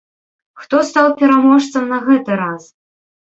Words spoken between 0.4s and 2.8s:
Хто стаў пераможцам на гэты раз?